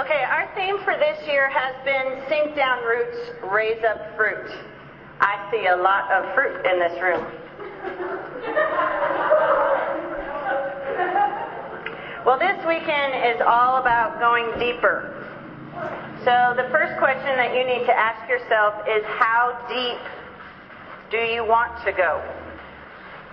Okay, 0.00 0.24
our 0.24 0.50
theme 0.54 0.78
for 0.82 0.96
this 0.96 1.18
year 1.28 1.50
has 1.50 1.76
been 1.84 2.24
sink 2.26 2.56
down 2.56 2.82
roots, 2.84 3.18
raise 3.52 3.84
up 3.84 4.16
fruit. 4.16 4.50
I 5.20 5.46
see 5.50 5.66
a 5.66 5.76
lot 5.76 6.10
of 6.10 6.34
fruit 6.34 6.56
in 6.64 6.80
this 6.80 6.96
room. 7.02 7.20
Well, 12.24 12.38
this 12.38 12.56
weekend 12.66 13.12
is 13.28 13.42
all 13.44 13.76
about 13.76 14.18
going 14.20 14.48
deeper. 14.58 15.12
So, 16.24 16.54
the 16.56 16.66
first 16.72 16.96
question 16.98 17.36
that 17.36 17.52
you 17.54 17.66
need 17.66 17.84
to 17.84 17.92
ask 17.92 18.26
yourself 18.26 18.80
is 18.88 19.04
how 19.04 19.52
deep 19.68 20.00
do 21.10 21.18
you 21.18 21.44
want 21.44 21.76
to 21.84 21.92
go? 21.92 22.24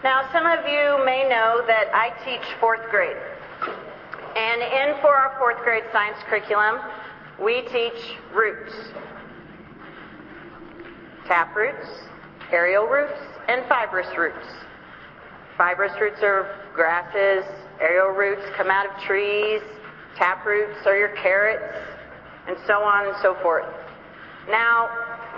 Now, 0.03 0.27
some 0.33 0.45
of 0.45 0.67
you 0.67 0.99
may 1.05 1.29
know 1.29 1.63
that 1.65 1.95
I 1.95 2.11
teach 2.25 2.43
fourth 2.59 2.89
grade. 2.91 3.15
And 4.37 4.61
in 4.61 5.01
for 5.01 5.15
our 5.15 5.35
fourth 5.39 5.63
grade 5.63 5.83
science 5.91 6.17
curriculum, 6.29 6.77
we 7.43 7.61
teach 7.73 8.17
roots. 8.35 8.71
Tap 11.27 11.55
roots, 11.55 11.87
aerial 12.51 12.85
roots, 12.85 13.17
and 13.47 13.65
fibrous 13.67 14.07
roots. 14.15 14.45
Fibrous 15.57 15.93
roots 15.99 16.19
are 16.21 16.55
grasses, 16.75 17.49
aerial 17.81 18.09
roots 18.09 18.43
come 18.55 18.69
out 18.69 18.85
of 18.85 19.01
trees, 19.07 19.61
tap 20.15 20.45
roots 20.45 20.85
are 20.85 20.95
your 20.95 21.15
carrots, 21.15 21.75
and 22.47 22.55
so 22.67 22.83
on 22.83 23.07
and 23.07 23.15
so 23.23 23.35
forth. 23.41 23.65
Now, 24.49 24.87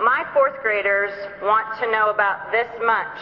my 0.04 0.28
fourth 0.34 0.60
graders 0.60 1.10
want 1.42 1.66
to 1.80 1.90
know 1.90 2.10
about 2.10 2.52
this 2.52 2.68
much 2.84 3.18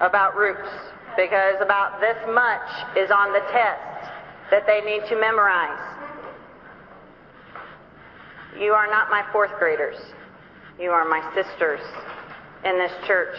about 0.00 0.36
roots 0.36 0.70
because 1.16 1.56
about 1.60 2.00
this 2.00 2.16
much 2.32 2.96
is 2.96 3.10
on 3.10 3.32
the 3.32 3.40
test 3.50 3.89
that 4.50 4.66
they 4.66 4.80
need 4.80 5.08
to 5.08 5.18
memorize. 5.18 6.00
You 8.58 8.72
are 8.72 8.86
not 8.88 9.10
my 9.10 9.24
fourth 9.32 9.52
graders. 9.58 9.96
You 10.78 10.90
are 10.90 11.08
my 11.08 11.22
sisters 11.34 11.80
in 12.64 12.78
this 12.78 12.92
church. 13.06 13.36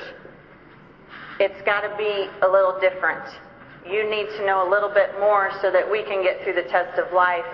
It's 1.39 1.61
got 1.65 1.81
to 1.81 1.95
be 1.97 2.29
a 2.45 2.47
little 2.47 2.79
different. 2.79 3.25
You 3.85 4.09
need 4.09 4.27
to 4.37 4.45
know 4.45 4.67
a 4.67 4.69
little 4.69 4.93
bit 4.93 5.09
more 5.19 5.51
so 5.61 5.71
that 5.71 5.89
we 5.89 6.03
can 6.03 6.23
get 6.23 6.43
through 6.43 6.53
the 6.53 6.69
test 6.69 6.99
of 6.99 7.11
life, 7.13 7.45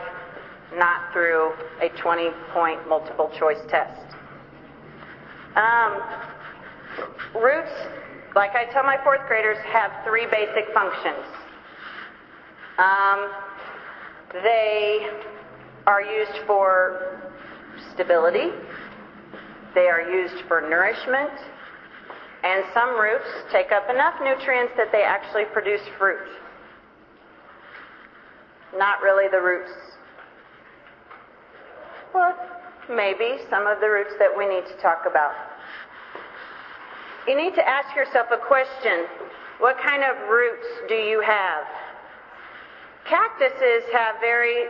not 0.76 1.12
through 1.14 1.54
a 1.82 1.90
20 2.02 2.30
point 2.54 2.88
multiple 2.88 3.32
choice 3.40 3.60
test. 3.70 4.16
Um, 5.56 6.04
roots, 7.34 7.72
like 8.36 8.52
I 8.52 8.72
tell 8.72 8.84
my 8.84 8.98
fourth 9.04 9.26
graders, 9.28 9.58
have 9.72 9.92
three 10.06 10.28
basic 10.30 10.72
functions. 10.74 11.26
Um, 12.78 13.32
they 14.34 15.08
are 15.88 16.02
used 16.02 16.46
for 16.46 17.22
stability, 17.94 18.52
they 19.74 19.88
are 19.88 20.02
used 20.02 20.44
for 20.48 20.62
nourishment, 20.62 21.32
and 22.44 22.64
some 22.74 23.00
roots 23.00 23.26
take 23.52 23.72
up 23.72 23.90
enough 23.90 24.16
nutrients 24.24 24.74
that 24.78 24.92
they 24.92 25.04
actually 25.04 25.46
produce 25.46 25.82
fruit. 25.98 26.30
Not 28.76 29.02
really 29.02 29.28
the 29.32 29.42
roots. 29.42 29.72
Well, 32.14 32.36
maybe 32.90 33.38
some 33.50 33.66
of 33.66 33.80
the 33.80 33.90
roots 33.90 34.14
that 34.20 34.30
we 34.38 34.48
need 34.48 34.66
to 34.68 34.82
talk 34.82 35.04
about. 35.10 35.34
You 37.28 37.36
need 37.36 37.56
to 37.56 37.68
ask 37.68 37.96
yourself 37.96 38.28
a 38.32 38.38
question. 38.38 39.06
What 39.60 39.78
kind 39.84 40.04
of 40.04 40.30
roots 40.30 40.68
do 40.88 40.96
you 40.96 41.22
have? 41.22 41.66
Cactuses 43.10 43.84
have 43.94 44.16
very 44.20 44.66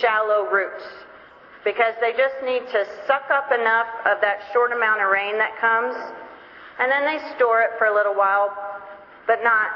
shallow 0.00 0.50
roots 0.50 0.84
because 1.64 1.94
they 2.00 2.12
just 2.12 2.36
need 2.44 2.60
to 2.72 2.84
suck 3.06 3.24
up 3.30 3.52
enough 3.52 3.88
of 4.04 4.20
that 4.20 4.40
short 4.52 4.72
amount 4.72 5.00
of 5.00 5.08
rain 5.10 5.36
that 5.38 5.58
comes, 5.60 5.94
and 6.78 6.90
then 6.92 7.04
they 7.04 7.18
store 7.36 7.60
it 7.62 7.70
for 7.78 7.86
a 7.86 7.94
little 7.94 8.14
while, 8.14 8.52
but 9.26 9.42
not, 9.42 9.68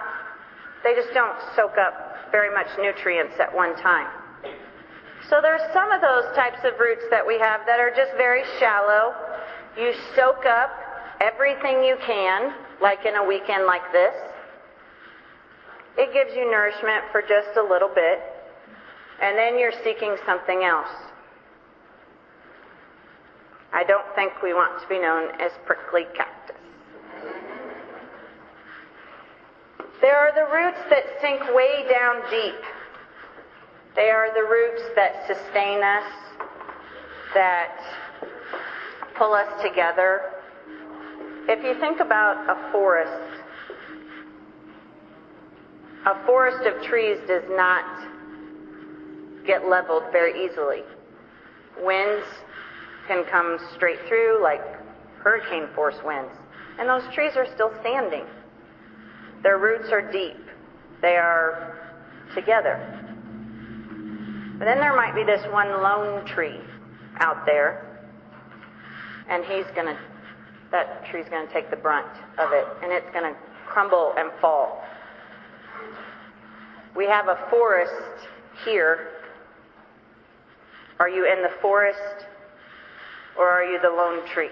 they 0.83 0.95
just 0.95 1.13
don't 1.13 1.37
soak 1.57 1.77
up 1.79 2.31
very 2.31 2.53
much 2.53 2.67
nutrients 2.81 3.35
at 3.41 3.55
one 3.55 3.77
time. 3.77 4.09
So 5.31 5.41
there's 5.41 5.63
some 5.73 5.91
of 5.91 6.01
those 6.01 6.25
types 6.37 6.61
of 6.65 6.79
roots 6.79 7.05
that 7.11 7.27
we 7.27 7.39
have 7.39 7.61
that 7.67 7.81
are 7.81 7.91
just 7.91 8.13
very 8.17 8.45
shallow. 8.61 9.15
You 9.77 9.93
soak 10.15 10.45
up 10.45 10.71
everything 11.21 11.83
you 11.85 11.97
can, 12.05 12.53
like 12.83 13.07
in 13.07 13.17
a 13.17 13.25
weekend 13.25 13.65
like 13.65 13.85
this. 13.93 14.15
It 15.97 16.13
gives 16.13 16.35
you 16.35 16.51
nourishment 16.51 17.05
for 17.13 17.23
just 17.23 17.57
a 17.57 17.63
little 17.63 17.91
bit, 17.95 18.19
and 19.23 19.39
then 19.39 19.59
you're 19.59 19.73
seeking 19.85 20.17
something 20.27 20.65
else. 20.65 20.91
I 23.73 23.85
don't 23.85 24.07
think 24.15 24.33
we 24.43 24.55
want 24.55 24.81
to 24.83 24.89
be 24.89 25.01
known 25.01 25.31
as 25.41 25.53
prickly 25.67 26.05
cactus. 26.17 26.57
There 30.01 30.17
are 30.17 30.35
the 30.35 30.53
roots 30.53 30.79
that 30.91 31.05
sink 31.21 31.41
way 31.55 31.87
down 31.91 32.21
deep. 32.31 32.61
They 33.97 34.11
are 34.11 34.35
the 34.35 34.43
roots 34.43 34.83
that 34.97 35.27
sustain 35.27 35.83
us, 35.83 36.13
that 37.35 37.79
pull 39.17 39.33
us 39.33 39.49
together. 39.63 40.21
If 41.49 41.65
you 41.65 41.81
think 41.81 42.01
about 42.01 42.49
a 42.51 42.73
forest, 42.73 43.24
a 46.07 46.27
forest 46.27 46.67
of 46.67 46.83
trees 46.83 47.19
does 47.27 47.45
not 47.51 47.85
get 49.47 49.69
leveled 49.69 50.05
very 50.13 50.45
easily. 50.45 50.83
Winds 51.83 52.27
can 53.09 53.25
come 53.31 53.59
straight 53.75 53.99
through 54.09 54.43
like 54.43 54.61
hurricane 55.19 55.69
force 55.75 55.97
winds, 56.05 56.33
and 56.79 56.89
those 56.89 57.03
trees 57.15 57.33
are 57.37 57.47
still 57.55 57.73
standing. 57.81 58.25
Their 59.43 59.59
roots 59.59 59.89
are 59.91 60.11
deep. 60.11 60.37
They 61.03 61.17
are 61.17 61.79
together. 62.35 62.79
But 64.59 64.67
then 64.67 64.79
there 64.79 64.95
might 64.95 65.15
be 65.15 65.25
this 65.25 65.45
one 65.53 65.69
lone 65.69 66.25
tree 66.27 66.61
out 67.19 67.45
there, 67.45 68.07
and 69.29 69.45
he's 69.45 69.67
going 69.75 69.87
to, 69.87 69.99
that 70.71 71.05
tree's 71.11 71.29
going 71.29 71.47
to 71.47 71.53
take 71.53 71.71
the 71.71 71.77
brunt 71.77 72.09
of 72.39 72.53
it, 72.53 72.67
and 72.83 72.93
it's 72.93 73.11
going 73.13 73.33
to 73.33 73.39
crumble 73.67 74.15
and 74.17 74.31
fall. 74.41 74.83
We 76.97 77.07
have 77.07 77.29
a 77.29 77.39
forest 77.51 78.29
here. 78.65 79.09
Are 81.01 81.09
you 81.09 81.27
in 81.27 81.43
the 81.43 81.51
forest 81.61 82.27
or 83.37 83.49
are 83.49 83.65
you 83.65 83.81
the 83.81 83.89
lone 83.89 84.27
tree? 84.33 84.51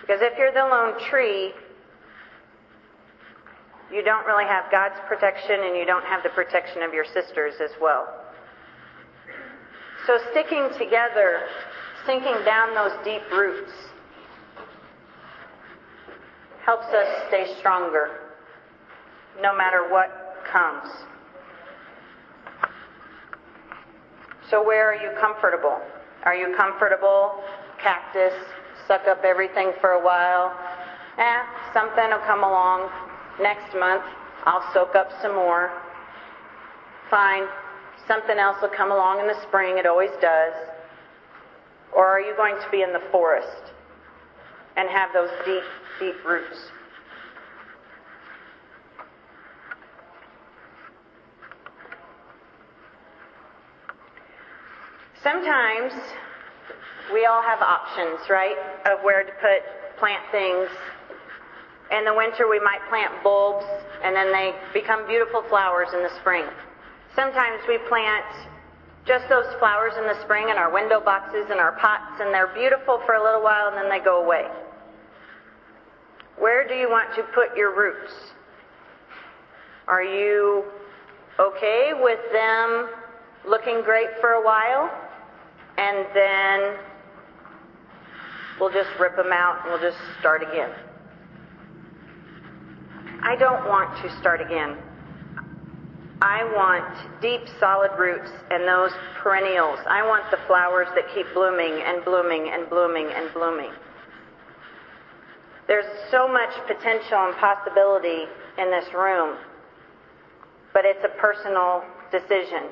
Because 0.00 0.20
if 0.22 0.38
you're 0.38 0.52
the 0.52 0.60
lone 0.60 0.94
tree, 1.10 1.52
you 3.92 4.04
don't 4.04 4.26
really 4.26 4.44
have 4.44 4.70
God's 4.70 5.00
protection 5.08 5.60
and 5.64 5.76
you 5.76 5.84
don't 5.84 6.04
have 6.04 6.22
the 6.22 6.28
protection 6.30 6.82
of 6.82 6.94
your 6.94 7.04
sisters 7.04 7.54
as 7.62 7.70
well. 7.80 8.06
So 10.06 10.18
sticking 10.30 10.68
together, 10.78 11.42
sinking 12.06 12.44
down 12.44 12.74
those 12.74 12.92
deep 13.04 13.22
roots, 13.32 13.72
helps 16.64 16.86
us 16.86 17.08
stay 17.28 17.54
stronger 17.58 18.20
no 19.42 19.56
matter 19.56 19.88
what 19.90 20.23
comes. 20.54 20.88
So, 24.50 24.64
where 24.64 24.86
are 24.92 24.94
you 24.94 25.10
comfortable? 25.20 25.80
Are 26.22 26.36
you 26.36 26.54
comfortable? 26.56 27.42
Cactus, 27.82 28.32
suck 28.86 29.02
up 29.08 29.24
everything 29.24 29.72
for 29.80 29.90
a 29.90 30.04
while. 30.04 30.54
Eh, 31.18 31.42
something 31.72 32.08
will 32.08 32.24
come 32.26 32.44
along 32.44 32.88
next 33.40 33.74
month. 33.74 34.04
I'll 34.44 34.64
soak 34.72 34.94
up 34.94 35.10
some 35.20 35.34
more. 35.34 35.72
Fine. 37.10 37.44
Something 38.06 38.38
else 38.38 38.56
will 38.62 38.74
come 38.76 38.92
along 38.92 39.20
in 39.20 39.26
the 39.26 39.40
spring. 39.48 39.78
It 39.78 39.86
always 39.86 40.10
does. 40.20 40.54
Or 41.96 42.06
are 42.06 42.20
you 42.20 42.36
going 42.36 42.56
to 42.56 42.70
be 42.70 42.82
in 42.82 42.92
the 42.92 43.02
forest 43.10 43.72
and 44.76 44.88
have 44.88 45.10
those 45.12 45.30
deep, 45.44 45.64
deep 45.98 46.24
roots? 46.24 46.70
Sometimes 55.24 55.94
we 57.10 57.24
all 57.24 57.40
have 57.40 57.62
options, 57.62 58.20
right, 58.28 58.56
of 58.84 59.02
where 59.02 59.24
to 59.24 59.32
put 59.40 59.96
plant 59.98 60.22
things. 60.30 60.68
In 61.90 62.04
the 62.04 62.12
winter, 62.12 62.46
we 62.46 62.60
might 62.60 62.80
plant 62.90 63.10
bulbs, 63.24 63.64
and 64.04 64.14
then 64.14 64.30
they 64.32 64.52
become 64.74 65.06
beautiful 65.06 65.42
flowers 65.48 65.88
in 65.94 66.02
the 66.02 66.10
spring. 66.20 66.44
Sometimes 67.16 67.62
we 67.66 67.78
plant 67.88 68.26
just 69.06 69.26
those 69.30 69.46
flowers 69.58 69.94
in 69.96 70.04
the 70.04 70.20
spring 70.24 70.50
in 70.50 70.58
our 70.58 70.70
window 70.70 71.00
boxes 71.00 71.46
and 71.50 71.58
our 71.58 71.72
pots, 71.80 72.20
and 72.20 72.28
they're 72.28 72.52
beautiful 72.52 73.00
for 73.06 73.14
a 73.14 73.24
little 73.24 73.42
while, 73.42 73.68
and 73.68 73.78
then 73.78 73.88
they 73.88 74.04
go 74.04 74.22
away. 74.22 74.44
Where 76.38 76.68
do 76.68 76.74
you 76.74 76.90
want 76.90 77.14
to 77.16 77.22
put 77.34 77.56
your 77.56 77.74
roots? 77.74 78.12
Are 79.88 80.02
you 80.02 80.64
okay 81.40 81.92
with 81.98 82.20
them 82.30 82.90
looking 83.48 83.80
great 83.82 84.08
for 84.20 84.32
a 84.32 84.44
while, 84.44 84.90
and 85.78 86.06
then 86.14 86.76
we'll 88.60 88.72
just 88.72 88.90
rip 88.98 89.16
them 89.16 89.32
out 89.32 89.60
and 89.62 89.72
we'll 89.72 89.82
just 89.82 90.00
start 90.20 90.42
again. 90.42 90.70
I 93.22 93.36
don't 93.36 93.66
want 93.68 93.90
to 94.02 94.18
start 94.20 94.40
again. 94.40 94.76
I 96.20 96.44
want 96.56 97.20
deep, 97.20 97.42
solid 97.58 97.90
roots 97.98 98.30
and 98.50 98.68
those 98.68 98.92
perennials. 99.22 99.78
I 99.86 100.06
want 100.06 100.30
the 100.30 100.38
flowers 100.46 100.88
that 100.94 101.04
keep 101.14 101.26
blooming 101.34 101.82
and 101.84 102.04
blooming 102.04 102.50
and 102.52 102.68
blooming 102.68 103.08
and 103.14 103.32
blooming. 103.34 103.72
There's 105.66 105.86
so 106.10 106.28
much 106.28 106.50
potential 106.66 107.18
and 107.26 107.34
possibility 107.36 108.24
in 108.58 108.70
this 108.70 108.84
room, 108.94 109.38
but 110.72 110.84
it's 110.84 111.04
a 111.04 111.18
personal 111.20 111.82
decision. 112.12 112.68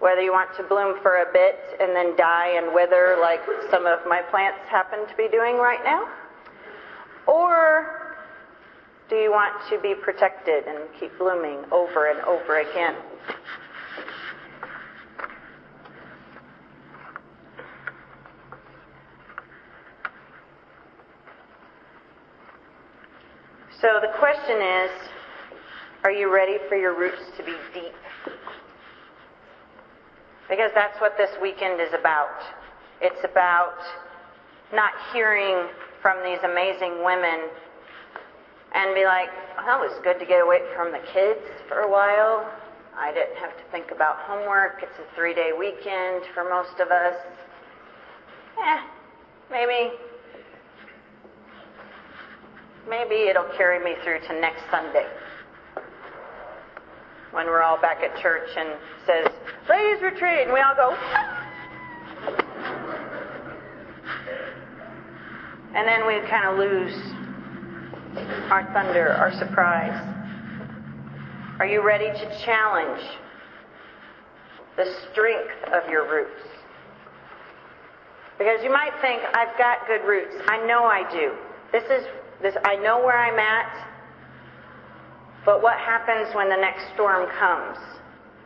Whether 0.00 0.20
you 0.20 0.32
want 0.32 0.54
to 0.56 0.62
bloom 0.64 1.00
for 1.02 1.22
a 1.22 1.32
bit 1.32 1.58
and 1.80 1.94
then 1.96 2.16
die 2.16 2.56
and 2.56 2.74
wither 2.74 3.16
like 3.20 3.40
some 3.70 3.86
of 3.86 4.00
my 4.06 4.22
plants 4.30 4.58
happen 4.68 5.06
to 5.08 5.16
be 5.16 5.28
doing 5.28 5.56
right 5.56 5.82
now, 5.84 6.08
or 7.26 8.16
do 9.08 9.16
you 9.16 9.30
want 9.30 9.52
to 9.70 9.78
be 9.80 9.94
protected 9.94 10.64
and 10.66 10.78
keep 10.98 11.16
blooming 11.18 11.64
over 11.70 12.10
and 12.10 12.20
over 12.22 12.60
again? 12.60 12.94
So 23.80 24.00
the 24.00 24.12
question 24.18 24.62
is, 24.62 24.90
are 26.04 26.10
you 26.10 26.32
ready 26.32 26.56
for 26.70 26.76
your 26.76 26.98
roots 26.98 27.22
to 27.36 27.44
be 27.44 27.54
deep? 27.74 27.92
Because 30.48 30.70
that's 30.74 31.00
what 31.00 31.16
this 31.16 31.30
weekend 31.40 31.80
is 31.80 31.92
about. 31.98 32.36
It's 33.00 33.24
about 33.24 33.78
not 34.72 34.92
hearing 35.12 35.68
from 36.02 36.22
these 36.22 36.38
amazing 36.44 37.02
women 37.04 37.48
and 38.74 38.94
be 38.94 39.04
like, 39.04 39.28
oh, 39.58 39.82
it 39.82 39.88
was 39.88 40.00
good 40.04 40.18
to 40.18 40.26
get 40.26 40.42
away 40.42 40.60
from 40.76 40.92
the 40.92 41.00
kids 41.12 41.40
for 41.68 41.80
a 41.80 41.90
while. 41.90 42.50
I 42.96 43.12
didn't 43.12 43.36
have 43.38 43.56
to 43.56 43.64
think 43.72 43.90
about 43.90 44.16
homework. 44.20 44.82
It's 44.82 44.98
a 44.98 45.16
three 45.16 45.34
day 45.34 45.50
weekend 45.56 46.24
for 46.34 46.44
most 46.44 46.78
of 46.80 46.90
us. 46.90 47.16
Eh, 48.62 48.80
maybe 49.50 49.96
maybe 52.88 53.28
it'll 53.28 53.50
carry 53.56 53.82
me 53.82 53.94
through 54.04 54.20
to 54.28 54.40
next 54.40 54.62
Sunday 54.70 55.06
when 57.34 57.46
we're 57.46 57.62
all 57.62 57.80
back 57.80 57.98
at 58.02 58.16
church 58.22 58.48
and 58.56 58.78
says, 59.06 59.26
ladies 59.68 60.00
retreat, 60.02 60.44
and 60.44 60.52
we 60.52 60.60
all 60.60 60.74
go, 60.76 60.96
and 65.74 65.88
then 65.88 66.06
we 66.06 66.20
kind 66.30 66.48
of 66.48 66.58
lose 66.58 66.94
our 68.50 68.64
thunder, 68.72 69.08
our 69.12 69.32
surprise. 69.38 70.10
Are 71.58 71.66
you 71.66 71.84
ready 71.84 72.06
to 72.06 72.44
challenge 72.44 73.02
the 74.76 74.94
strength 75.10 75.72
of 75.72 75.90
your 75.90 76.08
roots? 76.10 76.40
Because 78.38 78.62
you 78.62 78.70
might 78.70 78.92
think, 79.00 79.22
I've 79.34 79.56
got 79.58 79.86
good 79.86 80.04
roots. 80.06 80.34
I 80.46 80.64
know 80.66 80.84
I 80.84 81.08
do. 81.12 81.34
This 81.72 81.84
is 81.84 82.06
this, 82.42 82.54
I 82.64 82.76
know 82.76 82.98
where 82.98 83.18
I'm 83.18 83.38
at, 83.38 83.93
but 85.44 85.62
what 85.62 85.78
happens 85.78 86.34
when 86.34 86.48
the 86.48 86.56
next 86.56 86.84
storm 86.94 87.28
comes? 87.38 87.78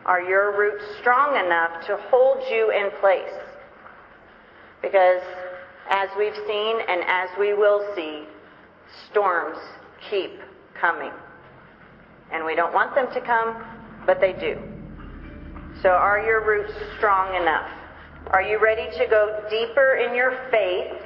Are 0.05 0.21
your 0.23 0.59
roots 0.59 0.85
strong 1.01 1.37
enough 1.37 1.87
to 1.87 1.97
hold 2.11 2.39
you 2.51 2.71
in 2.71 2.91
place? 3.01 3.35
Because 4.83 5.23
as 5.91 6.09
we've 6.19 6.37
seen 6.47 6.77
and 6.89 7.03
as 7.07 7.29
we 7.39 7.55
will 7.55 7.85
see, 7.95 8.25
storms 9.11 9.59
keep 10.11 10.41
coming. 10.81 11.13
And 12.33 12.45
we 12.45 12.55
don't 12.55 12.75
want 12.75 12.95
them 12.95 13.07
to 13.13 13.21
come, 13.21 13.65
but 14.07 14.21
they 14.21 14.33
do. 14.33 14.59
So 15.83 15.91
are 15.91 16.21
your 16.21 16.45
roots 16.45 16.73
strong 16.97 17.35
enough? 17.41 17.71
Are 18.29 18.43
you 18.43 18.59
ready 18.61 18.91
to 18.99 19.07
go 19.07 19.43
deeper 19.49 19.95
in 19.97 20.15
your 20.15 20.39
faith 20.51 21.01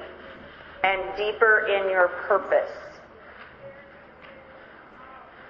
and 0.82 1.16
deeper 1.16 1.66
in 1.66 1.90
your 1.90 2.08
purpose? 2.26 2.70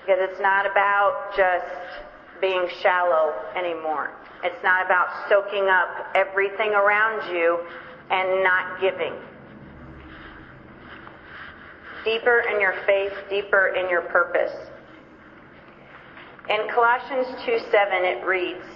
Because 0.03 0.19
it's 0.21 0.41
not 0.41 0.67
about 0.67 1.33
just 1.37 2.03
being 2.41 2.67
shallow 2.83 3.33
anymore. 3.57 4.11
It's 4.45 4.63
not 4.65 4.85
about 4.85 5.09
soaking 5.29 5.69
up 5.69 6.15
everything 6.17 6.75
around 6.75 7.33
you 7.33 7.61
and 8.11 8.43
not 8.43 8.81
giving. 8.81 9.15
Deeper 12.05 12.43
in 12.53 12.61
your 12.61 12.75
faith, 12.85 13.13
deeper 13.31 13.69
in 13.69 13.89
your 13.89 14.03
purpose. 14.03 14.53
In 16.51 16.69
Colossians 16.75 17.29
2 17.47 17.59
7, 17.71 18.05
it 18.05 18.27
reads, 18.27 18.67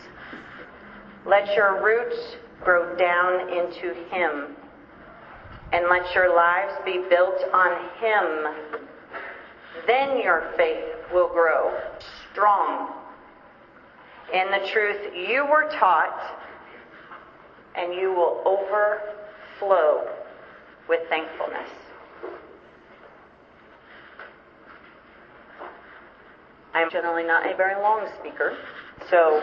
Let 1.26 1.52
your 1.56 1.84
roots 1.84 2.36
grow 2.62 2.96
down 2.96 3.48
into 3.50 3.92
Him, 4.10 4.54
and 5.72 5.86
let 5.90 6.14
your 6.14 6.34
lives 6.34 6.74
be 6.84 7.04
built 7.10 7.42
on 7.52 7.72
Him. 7.98 8.85
Then 9.86 10.20
your 10.20 10.52
faith 10.56 10.84
will 11.12 11.28
grow 11.28 11.78
strong 12.32 12.92
in 14.32 14.50
the 14.50 14.68
truth 14.72 15.14
you 15.14 15.46
were 15.46 15.70
taught, 15.78 16.36
and 17.76 17.94
you 17.94 18.12
will 18.12 18.42
overflow 18.44 20.08
with 20.88 21.00
thankfulness. 21.08 21.68
I'm 26.74 26.90
generally 26.90 27.24
not 27.24 27.50
a 27.50 27.56
very 27.56 27.80
long 27.80 28.06
speaker, 28.18 28.56
so 29.08 29.40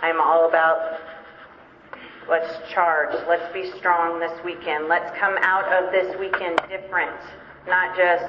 I'm 0.00 0.20
all 0.20 0.48
about 0.48 1.00
let's 2.28 2.72
charge, 2.72 3.14
let's 3.28 3.52
be 3.52 3.70
strong 3.78 4.18
this 4.20 4.32
weekend, 4.44 4.88
let's 4.88 5.16
come 5.18 5.36
out 5.42 5.70
of 5.72 5.92
this 5.92 6.16
weekend 6.18 6.58
different, 6.68 7.20
not 7.68 7.96
just, 7.96 8.24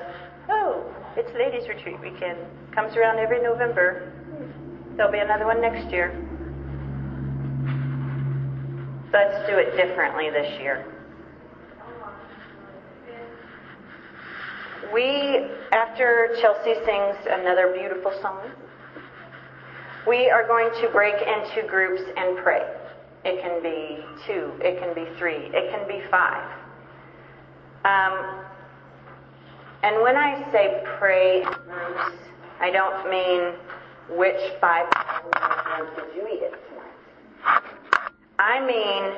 oh, 0.49 0.83
it's 1.15 1.31
ladies' 1.35 1.67
retreat 1.67 1.99
weekend. 2.01 2.37
Comes 2.73 2.95
around 2.95 3.19
every 3.19 3.41
November. 3.41 4.11
There'll 4.95 5.11
be 5.11 5.19
another 5.19 5.45
one 5.45 5.61
next 5.61 5.91
year. 5.91 6.11
Let's 9.13 9.47
do 9.49 9.57
it 9.57 9.75
differently 9.77 10.29
this 10.29 10.59
year. 10.59 10.85
We, 14.93 15.47
after 15.71 16.35
Chelsea 16.39 16.75
sings 16.85 17.17
another 17.29 17.73
beautiful 17.73 18.13
song, 18.21 18.51
we 20.07 20.29
are 20.29 20.47
going 20.47 20.69
to 20.81 20.89
break 20.89 21.15
into 21.15 21.67
groups 21.67 22.01
and 22.15 22.37
pray. 22.37 22.61
It 23.25 23.41
can 23.41 23.61
be 23.61 24.05
two, 24.25 24.53
it 24.61 24.79
can 24.79 24.93
be 24.93 25.05
three, 25.17 25.49
it 25.51 25.69
can 25.71 25.87
be 25.87 26.01
five. 26.09 26.49
Um, 27.83 28.45
and 29.87 30.03
when 30.03 30.17
I 30.17 30.51
say 30.51 30.83
pray 30.99 31.43
groups, 31.43 32.19
I 32.59 32.71
don't 32.71 33.09
mean 33.09 33.55
which 34.19 34.35
five 34.59 34.85
did 35.95 36.13
you 36.13 36.27
eat 36.27 36.43
it 36.43 36.51
tonight. 36.67 37.63
I 38.37 38.59
mean, 38.67 39.15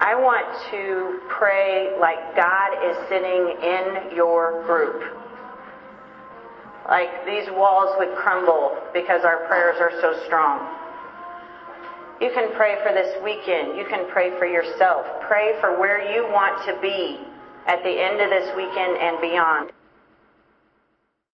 I 0.00 0.14
want 0.14 0.48
to 0.70 1.20
pray 1.28 1.94
like 2.00 2.34
God 2.34 2.88
is 2.88 2.96
sitting 3.10 3.52
in 3.60 4.16
your 4.16 4.64
group. 4.64 5.12
Like 6.88 7.26
these 7.26 7.46
walls 7.50 7.94
would 7.98 8.16
crumble 8.16 8.78
because 8.94 9.24
our 9.24 9.46
prayers 9.46 9.76
are 9.78 9.92
so 10.00 10.24
strong. 10.24 10.74
You 12.18 12.30
can 12.32 12.56
pray 12.56 12.76
for 12.82 12.94
this 12.94 13.14
weekend. 13.22 13.76
You 13.76 13.84
can 13.84 14.08
pray 14.10 14.30
for 14.38 14.46
yourself. 14.46 15.04
Pray 15.28 15.60
for 15.60 15.78
where 15.78 16.00
you 16.00 16.22
want 16.32 16.64
to 16.64 16.80
be 16.80 17.20
at 17.66 17.82
the 17.82 17.90
end 17.90 18.22
of 18.22 18.30
this 18.30 18.56
weekend 18.56 18.96
and 18.96 19.20
beyond. 19.20 19.70